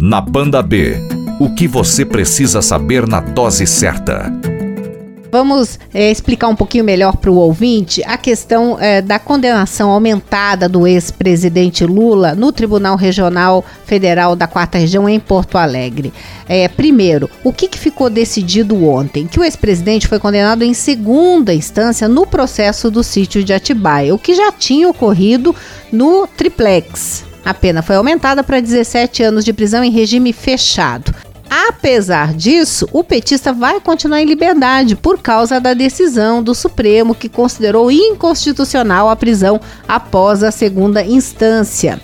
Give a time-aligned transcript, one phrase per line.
[0.00, 0.94] Na Banda B,
[1.40, 4.32] o que você precisa saber na dose certa.
[5.28, 10.68] Vamos é, explicar um pouquinho melhor para o ouvinte a questão é, da condenação aumentada
[10.68, 16.12] do ex-presidente Lula no Tribunal Regional Federal da Quarta Região em Porto Alegre.
[16.48, 19.26] É, primeiro, o que, que ficou decidido ontem?
[19.26, 24.18] Que o ex-presidente foi condenado em segunda instância no processo do sítio de Atibaia, o
[24.18, 25.54] que já tinha ocorrido
[25.90, 27.27] no triplex.
[27.48, 31.14] A pena foi aumentada para 17 anos de prisão em regime fechado.
[31.48, 37.26] Apesar disso, o petista vai continuar em liberdade por causa da decisão do Supremo que
[37.26, 39.58] considerou inconstitucional a prisão
[39.88, 41.98] após a segunda instância.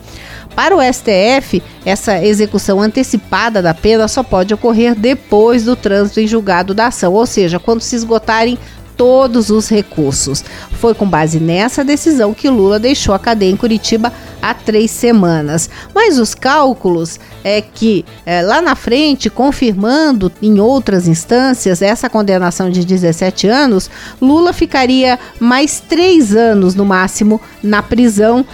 [0.56, 6.26] Para o STF, essa execução antecipada da pena só pode ocorrer depois do trânsito em
[6.26, 8.58] julgado da ação, ou seja, quando se esgotarem
[8.96, 10.44] todos os recursos.
[10.72, 15.70] Foi com base nessa decisão que Lula deixou a cadeia em Curitiba há três semanas.
[15.94, 22.70] Mas os cálculos é que é, lá na frente, confirmando em outras instâncias essa condenação
[22.70, 28.44] de 17 anos, Lula ficaria mais três anos no máximo na prisão.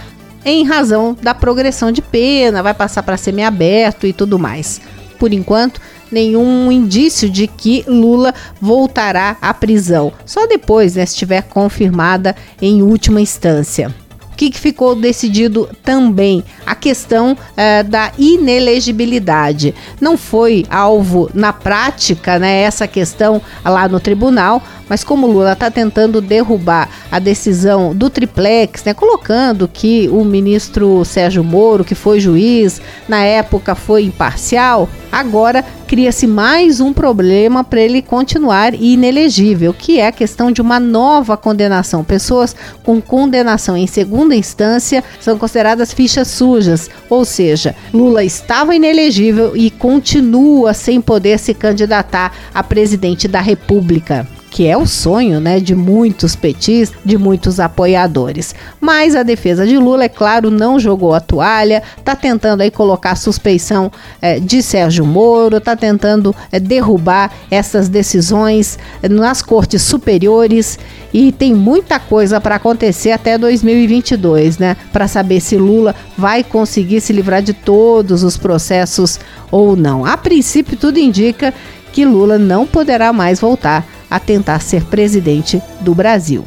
[0.43, 4.81] Em razão da progressão de pena, vai passar para semiaberto e tudo mais.
[5.19, 5.79] Por enquanto,
[6.11, 10.11] nenhum indício de que Lula voltará à prisão.
[10.25, 13.93] Só depois, né, se estiver confirmada em última instância.
[14.31, 16.43] O que, que ficou decidido também?
[16.65, 19.75] A questão é, da inelegibilidade.
[19.99, 25.69] Não foi alvo na prática, né, essa questão lá no tribunal, mas como Lula está
[25.69, 32.19] tentando derrubar a decisão do triplex, né, colocando que o ministro Sérgio Moro, que foi
[32.19, 39.99] juiz, na época foi imparcial, agora cria-se mais um problema para ele continuar inelegível, que
[39.99, 42.03] é a questão de uma nova condenação.
[42.03, 49.55] Pessoas com condenação em segunda instância são consideradas fichas sujas, ou seja, Lula estava inelegível
[49.55, 55.61] e continua sem poder se candidatar a presidente da República que é o sonho né,
[55.61, 58.53] de muitos petis, de muitos apoiadores.
[58.81, 63.15] Mas a defesa de Lula, é claro, não jogou a toalha, está tentando aí colocar
[63.15, 63.89] suspeição
[64.21, 70.77] é, de Sérgio Moro, está tentando é, derrubar essas decisões é, nas cortes superiores
[71.13, 74.75] e tem muita coisa para acontecer até 2022, né?
[74.91, 79.17] Para saber se Lula vai conseguir se livrar de todos os processos
[79.49, 80.05] ou não.
[80.05, 81.53] A princípio, tudo indica
[81.93, 86.45] que Lula não poderá mais voltar a tentar ser presidente do Brasil.